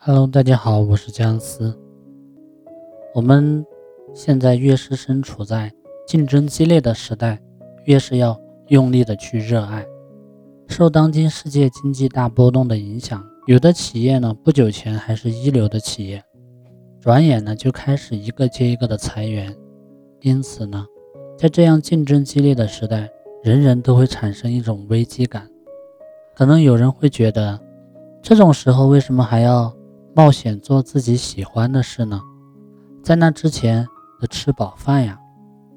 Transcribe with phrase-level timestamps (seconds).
[0.00, 1.76] Hello，大家好，我是姜思。
[3.12, 3.66] 我们
[4.14, 5.72] 现在越是身处在
[6.06, 7.40] 竞争激烈的时代，
[7.84, 9.84] 越是要用力的去热爱。
[10.68, 16.22] 受当今世界经济大波动的影响，有的企业呢，不久前还是一流的企业，
[17.00, 19.54] 转眼呢就开始一个接一个的裁员。
[20.20, 20.86] 因此呢，
[21.36, 23.10] 在这样竞争激烈的时代，
[23.42, 25.50] 人人都会产生一种危机感。
[26.36, 27.58] 可能有人会觉得，
[28.22, 29.76] 这种时候为什么还要？
[30.18, 32.20] 冒险做自己喜欢的事呢，
[33.04, 33.86] 在那之前
[34.20, 35.16] 得吃饱饭呀。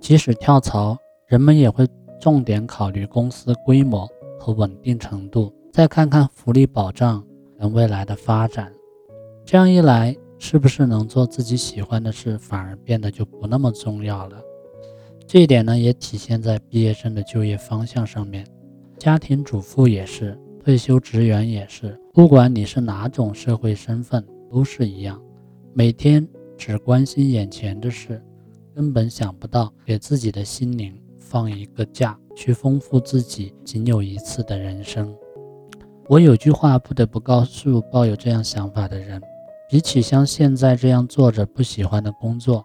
[0.00, 1.86] 即使跳槽，人们也会
[2.18, 4.08] 重点考虑公司规模
[4.40, 7.22] 和稳定程度，再看看福利保障
[7.60, 8.72] 跟未来的发展。
[9.44, 14.38] 这样一来，是不是能做自己喜欢的事，反而变得就不那么重要了？
[15.26, 18.46] 这一点呢，也体现在毕业生的就业方向上面。
[18.96, 20.38] 家庭主妇也是。
[20.64, 25.20] 退休职员也是，不管你是哪种社会身份，都是一样，
[25.74, 26.26] 每天
[26.56, 28.22] 只关心眼前的事，
[28.72, 35.12] 根本想不到给自己的心灵放一个假，去丰富自己仅有一次的人生。
[36.06, 39.20] 我有句话不得不告诉抱有这样想法的人：，
[39.68, 42.62] 比起像现在这样做着不喜欢的工作，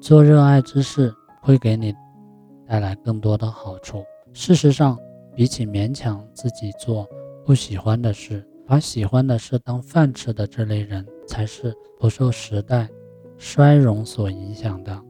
[0.00, 1.94] 做热爱之事会给你
[2.66, 4.02] 带来更多的好处。
[4.32, 4.98] 事实上。
[5.34, 7.08] 比起勉强自己做
[7.44, 12.88] 不喜欢的事，把喜欢的事当饭吃的这类人，才是不受时代
[13.36, 15.02] 衰荣所影响的。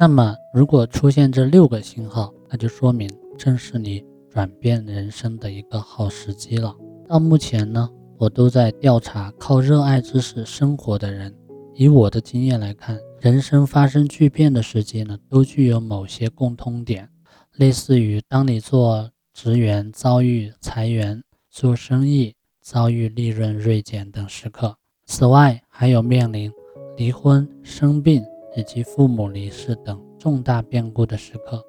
[0.00, 3.08] 那么，如果出现这六个信号，那就说明
[3.38, 6.74] 正是你转变人生的一个好时机了。
[7.06, 11.32] 到目前呢，我都在调查靠热爱之事生活的人，
[11.74, 12.98] 以我的经验来看。
[13.20, 17.08] 人生发生巨变的时机呢，都具有某些共通点，
[17.52, 24.76] 类似于当你做职员遭遇裁员、做生意遭遇利润锐减等时刻。
[25.06, 26.50] 此外，还有面临
[26.96, 28.24] 离婚、生病
[28.56, 31.62] 以及父母离世等重大变故的时刻。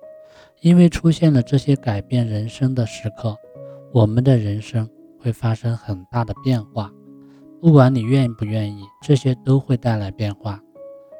[0.61, 3.37] 因为出现了这些改变人生的时刻，
[3.91, 4.89] 我们的人生
[5.19, 6.91] 会发生很大的变化。
[7.63, 10.61] 不管你愿不愿意，这些都会带来变化。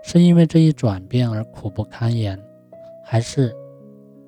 [0.04, 2.38] 是因为这一转变而苦不堪言，
[3.02, 3.56] 还是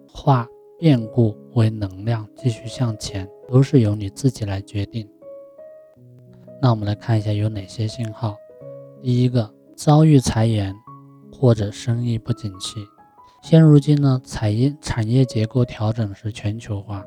[0.07, 0.47] 化
[0.79, 5.05] 变故为能量继续向前，都是由你自己来决定。
[6.61, 8.37] 那我们来看一下有哪些信号。
[9.01, 10.73] 第一个，遭遇裁员
[11.33, 12.77] 或者生意不景气。
[13.43, 17.03] 现如今呢，产业产业结构调整是全球化，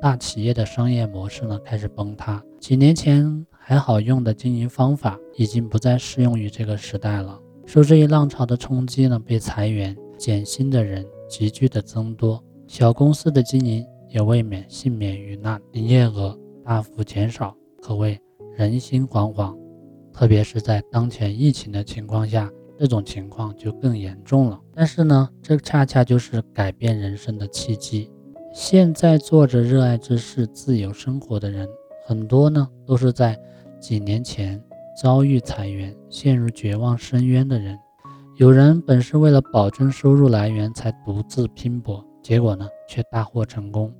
[0.00, 2.42] 大企业的商业模式呢开始崩塌。
[2.58, 7.40] 几年前还好用的经营方法，已经不再适用于这个时代了。
[7.64, 18.20] 受这一浪潮的冲击呢，被裁员减薪的人急剧的增多，小公司的经营也未免幸免于难，营业额大幅减少，可谓
[18.56, 19.56] 人心惶惶。
[20.12, 24.58] 特别是在当前疫情的情况下，这种情况就更严重了。
[24.74, 28.10] 但是呢，这恰恰就是改变人生的契机。
[28.52, 31.68] 现在做着热爱之事、自由生活的人，
[32.04, 33.38] 很多呢都是在
[33.80, 34.62] 几年前。
[35.00, 37.78] 遭遇裁员、陷入绝望深渊的人，
[38.36, 43.90] 有人本是为了保证收入来源才独自拼搏，结果呢却大获成功；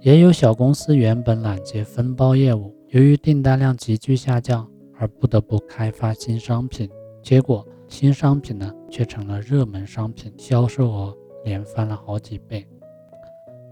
[0.00, 4.66] 也有小公司原本揽接分包业务，由于订单量急剧下降
[4.96, 6.88] 而不得不开发新商品，
[7.22, 11.14] 结果新商品呢却成了热门商品，销售额
[11.44, 12.66] 连翻了好几倍。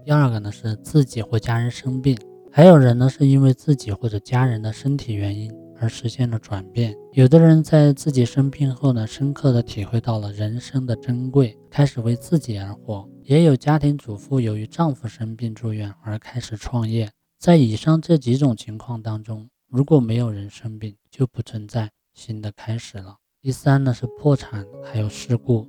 [0.03, 2.15] 第二个呢是自己或家人生病，
[2.51, 5.51] 还有人呢是因为自己或者家人的身体原因。
[5.81, 6.93] 而实现了转变。
[7.13, 17.09] 有的人在自己生病后呢，深刻的体会到了人生的珍贵，开始为自己而活；也有家庭主妇由于丈夫生病住院而开始创业。
[17.39, 23.15] 在以上这几种情况当中，如果没有人生病，就不存在新的开始了。
[23.41, 25.65] 第三呢是破产，还有事故，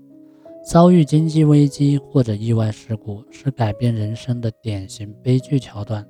[0.69, 6.05] 遭遇经济危机或者意外事故，是改变人生的典型悲剧桥段。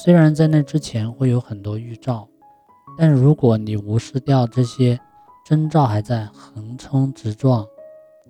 [0.00, 2.28] 虽然在那之前会有很多预兆。
[2.96, 4.96] 但如果你无视掉这些
[5.44, 7.66] 征兆，还在横冲直撞，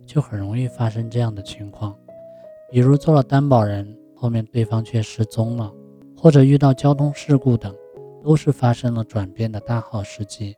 [0.06, 1.94] 就很容易发生这样的情况。
[2.70, 5.70] 比如做了担保人，后面对方却失踪了，
[6.17, 7.75] 或者遇到交通事故等，
[8.23, 10.56] 都是发生了转变的大好时机。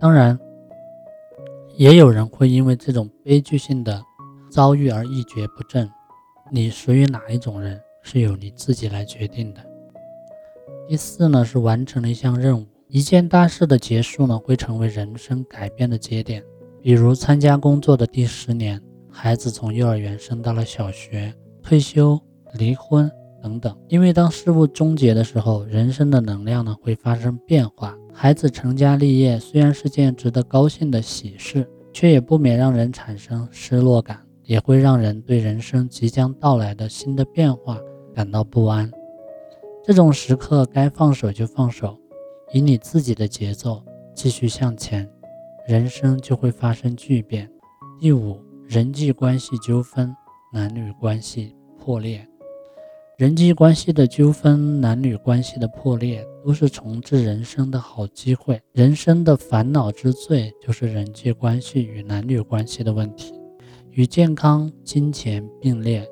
[0.00, 0.38] 当然，
[1.76, 4.02] 也有人会因为这种悲剧性的
[4.50, 5.86] 遭遇而一蹶不振。
[6.50, 9.60] 你属于哪一种人，是由你自己来决定的。
[10.88, 12.66] 第四呢，是完成了一项任务。
[12.88, 16.42] 一件大事的结束呢，会成为人生改变的节点。
[16.80, 18.80] 比如参加工作的第十年，
[19.10, 22.20] 孩子从幼儿园升到了小学，退休、
[22.54, 23.10] 离婚
[23.42, 23.76] 等等。
[23.88, 27.96] 因为当事物终结的时候，人生的能量呢会发生变化。
[28.14, 37.78] 孩子成家立业虽然是件值得高兴的喜事，却也不免让人产生失落感，也会让人对人生即将到来的新的变化
[38.14, 38.88] 感到不安。
[39.86, 41.96] 这种时刻该放手就放手，
[42.52, 43.80] 以你自己的节奏
[44.16, 45.08] 继续向前，
[45.64, 47.48] 人生就会发生巨变。
[48.00, 48.36] 第五，
[48.66, 50.12] 人际关系纠纷，
[50.52, 52.26] 男女关系破裂。
[53.16, 58.60] 人际关系的纠纷，男女关系的破裂，都是重置人生的好机会。
[58.72, 63.32] 人生的烦恼之最，就是人际关系与男女关系的问题，
[63.92, 66.04] 与健康、金钱并列，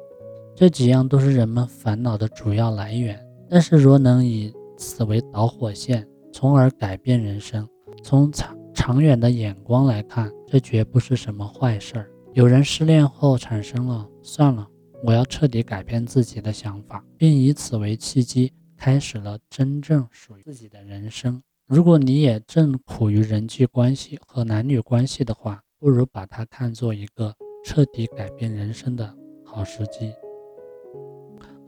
[0.54, 3.20] 这几样都是人们烦恼的主要来源。
[3.48, 7.68] 但是，若能以此为导火线，从而改变人生，
[8.02, 12.10] 从长长远的眼光来看，这绝不是什么坏事儿。
[12.32, 14.66] 有人失恋后产生了“算了，
[15.04, 21.40] 我要彻底改变自己”的想法，并以此为契机，开始了真正属于自己的人生。
[21.66, 27.32] 如果你也正苦于人际关系和男女关系的话，不如把它看作一个
[27.64, 29.14] 彻底改变人生的
[29.44, 30.12] 好时机。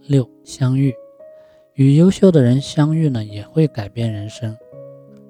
[0.08, 0.92] 六相遇。
[1.76, 4.56] 与优秀的人相遇呢，也会改变人生。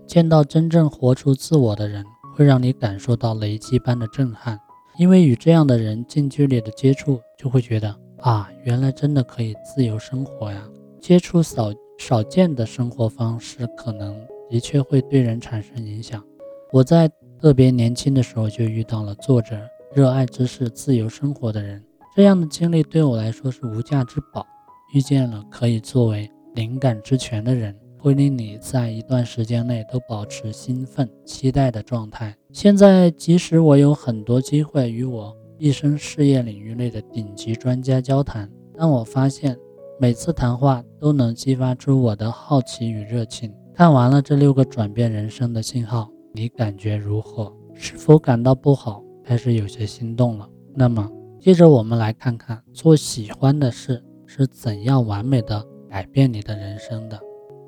[0.06, 2.04] 见到真正活出自我的人，
[2.36, 4.56] 会让你感受到雷击般的震撼。
[4.96, 10.62] 因为与这样的人近距离的接触，就会觉得啊，原来真的可以自由生活呀。
[11.00, 14.16] 接触少少见的生活方式，可能
[14.48, 16.22] 的确会对人产生影响。
[16.70, 17.10] 我在
[17.40, 19.58] 特别年轻的时候就遇到了作者
[19.92, 21.82] 热爱知识、自由生活的人，
[22.14, 24.46] 这样的经历对我来说是无价之宝。
[24.94, 32.34] 遇见了可以作为灵感之泉的人，会令你在一段时间内都保持兴奋、期待的状态。
[32.50, 39.54] 现在，即使我有很多机会与我毕生事业领域内的顶级专家交谈，但我发现
[40.00, 43.52] 每次谈话都能激发出我的好奇与热情。
[43.74, 47.52] 看完了这六个转变人生的信号，你感觉如何？
[47.74, 50.48] 是否感到不好，开始有些心动了？
[50.74, 51.06] 那么，
[51.38, 55.62] 接着我们来看看做喜欢的事是怎样完美的。
[55.88, 57.20] 改变你的人生的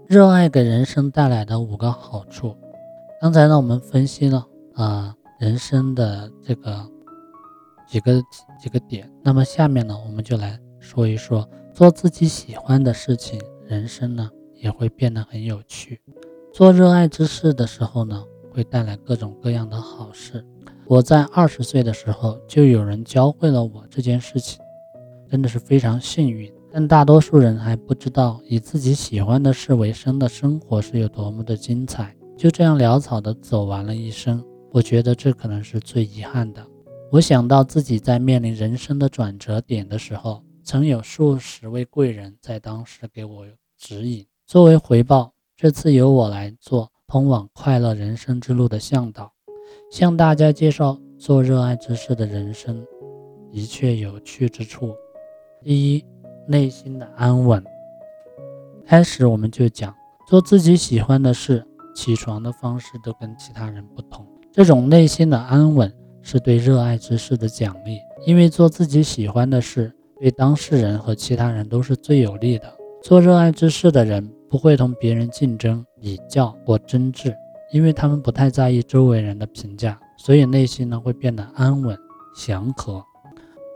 [0.06, 2.56] 热爱给人生带来的五个好处。
[3.20, 6.86] 刚才呢，我们分析了啊人生的这个
[7.88, 8.22] 几个
[8.58, 9.10] 几个点。
[9.22, 16.00] 那么下面呢，我们就来说一说做自己喜欢的事情，人生呢也会变得很有趣。
[16.52, 20.44] 做热爱之事的时候呢，会带来各种各样的好事。
[20.86, 24.58] 我在二十岁的时候，就有人教会了我这件事情，
[25.30, 26.50] 真的是非常幸运。
[26.70, 32.14] 但大多数人还不知道，以自己喜欢的事为生的生活是有多么的精彩。
[32.36, 36.64] 就这样潦草地走完了一生，我觉得这可能是最遗憾的。
[37.10, 43.46] 我想到自己在面临人生的转折点的时候，曾有数十位贵人在当时给我
[43.78, 44.24] 指引。
[44.46, 49.32] 作为回报，这次由我来做通往快乐人生之路的向导，
[49.90, 52.84] 向大家介绍做热爱之事的人生
[53.50, 54.94] 的确有趣之处。
[55.64, 56.04] 第一。
[56.48, 57.62] 内心的安稳。
[58.86, 59.94] 开始我们就讲
[60.26, 61.62] 做自己喜欢的事，
[61.94, 64.26] 起床的方式都跟其他人不同。
[64.50, 65.92] 这种内心的安稳
[66.22, 72.72] 是对热爱之事的奖励，因为做自己喜欢的事对当事人和其他人都是最有利的。
[73.02, 77.32] 做热爱之事的人不会同别人竞争、比较或争执，
[77.72, 81.96] 因为他们不太在意周围人的评价，所以内心呢会变得安稳、
[82.34, 83.04] 祥和。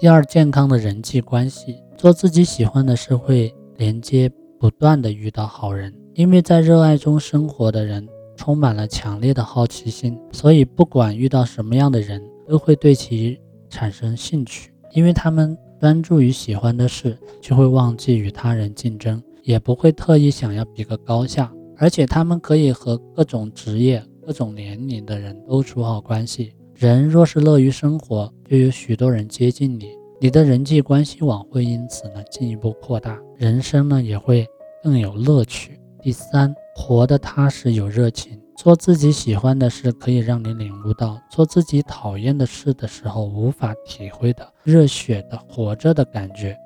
[0.02, 1.80] 第二，健康的人际关系。
[1.96, 4.28] 做自己喜欢的事会连接
[4.58, 13.38] 不断的遇到好人，因为在热爱中生活的人充满了强烈的好奇心，所以不管遇到什么样的人，都会对其
[13.70, 14.72] 产生兴趣。
[14.90, 21.48] 因为他们专注于喜欢的事，就会忘记与他人竞争，也不会特意想要比个高下。
[21.76, 26.56] 而且他们可以和各种职业、各种年龄的人都处好关系。
[26.82, 29.96] 人若是乐于生活，就有许多人接近你。
[30.20, 34.44] 你的人际关系网会因此呢进一步扩大，人生呢也会
[34.82, 35.78] 更有乐趣。
[36.02, 46.56] 第三，活得踏实有热情，做自己喜欢的事，可以让你领悟到做自己讨厌的事的时候无法体会的热血的活着的感觉。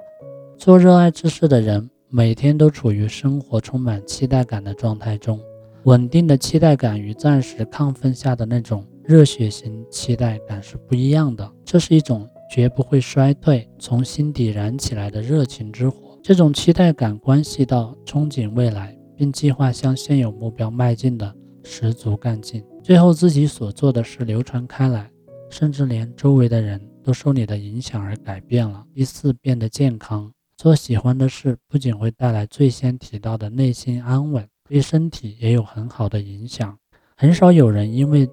[0.56, 5.38] 做热爱之事的人，每天都处于生活充满期待感的状态中，
[5.82, 12.29] 稳定的期待感与暂时亢奋下的那种热血型期待感是不一样的，这是一种。
[12.49, 16.17] 绝不会衰退，从心底燃起来的热情之火。
[16.23, 21.35] 这种期待感关系到憧憬未来，并计划向现有目标迈进的
[21.65, 22.65] 十足干劲。
[22.85, 25.11] 最后，自己所做的事流传开来，
[25.51, 28.85] 甚至连周围的人都受你的影响而改变了。
[28.95, 30.33] 第四，变得健康。
[30.57, 36.79] 做喜欢的事不仅会带来最先提到的内心安稳，对身体也有很好的影响。
[37.17, 38.29] 很少有人因为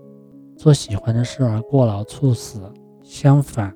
[0.64, 2.72] 做喜欢的事而过劳猝死，
[3.04, 3.76] 相反，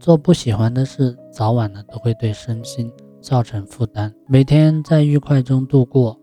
[0.00, 4.12] 做不喜欢的事早晚呢都会对身心造成负担。
[4.26, 6.18] 每天在愉快中度过，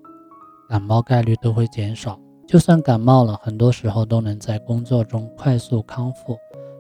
[0.68, 2.20] 感冒概率都会减少。
[2.46, 6.38] 就算感冒了，很多时候都能在工作中快速康复。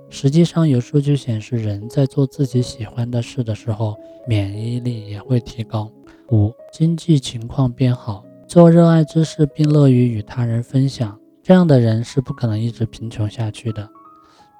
[0.09, 3.95] 实际上，有数据显示，人在做自己喜欢的事的时候，
[4.27, 5.89] 免疫力也会提高。
[6.29, 13.87] 五、经济情况变好，做热爱之事并乐于与他人分享，这样的人是不可能一直贫穷下去的。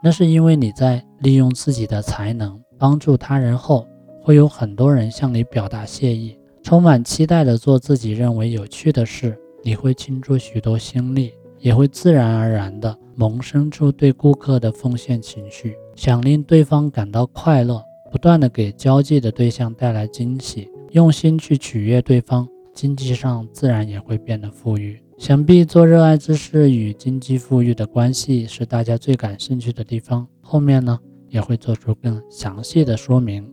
[0.03, 3.87] 那是因为你在利用自己的才能帮助他人后，
[4.21, 9.35] 会有很多人向你表达谢意，充满期待的做自己认为有趣的事。
[9.63, 25.01] 你会倾注许多心力，也会自然而然地萌生出对顾客的奉献情绪，想令对方感到快乐，不断地给交际的对象带来惊喜，用心去取悦对方，经济上自然也会变得富裕。
[25.17, 33.49] 想必做热爱之事与经济富裕的关系是大家最感兴趣的地方，后面呢也会做出更详细的说明。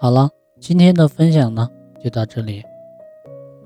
[0.00, 1.68] 好了，今天的分享呢
[2.02, 2.64] 就到这里。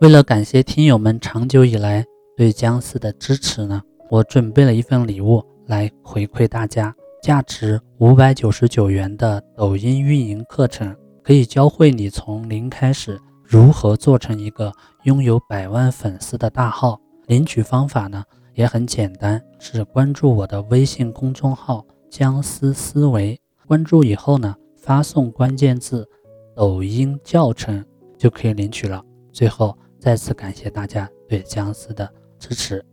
[0.00, 2.04] 为了感谢听友们长久以来
[2.36, 14.70] 对姜思的支持呢，我准备了一份礼物来回馈大家，价值五百九十九元的抖音运营课程，可以教会你从零开始如何做成一个
[15.06, 17.00] 拥有百万粉丝的大号。
[17.26, 18.22] 领取方法呢
[18.54, 26.08] 也很简单，是关注我的微信公众号“僵尸思维”，关注以后呢发送关键字
[26.54, 27.84] “抖音教程”
[28.16, 29.02] 就可以领取了。
[29.32, 29.76] 最后。
[29.98, 32.08] 再次感谢大家对僵尸的
[32.38, 32.84] 支持。